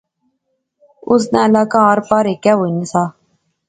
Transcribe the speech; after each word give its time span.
اس 1.09 1.23
ناں 1.33 1.45
علاقہ 1.49 1.79
آر 1.89 1.99
پار 2.07 2.25
ہیکے 2.29 2.51
ہونا 2.57 2.85
سا 2.91 3.03